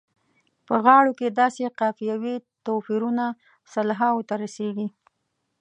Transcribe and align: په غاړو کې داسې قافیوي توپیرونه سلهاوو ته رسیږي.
په 0.67 0.75
غاړو 0.85 1.11
کې 1.19 1.35
داسې 1.41 1.63
قافیوي 1.79 2.35
توپیرونه 2.65 3.25
سلهاوو 3.73 4.27
ته 4.29 4.35
رسیږي. 4.43 4.87